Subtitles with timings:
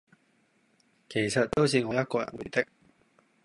[1.09, 2.65] 其實都是我一個人回的